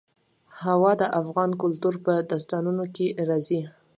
[0.61, 3.61] هوا د افغان کلتور په داستانونو کې راځي.